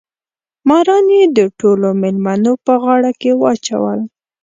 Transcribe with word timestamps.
ماران 0.67 1.05
یې 1.17 1.23
د 1.37 1.39
ټولو 1.59 1.87
مېلمنو 2.01 2.53
په 2.65 2.73
غاړو 2.83 3.11
کې 3.21 3.31
راچول. 3.41 3.99